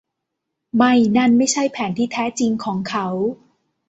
[0.77, 3.07] ไม่นั่นไม่ใช่แผนที่แท้จริงของเขา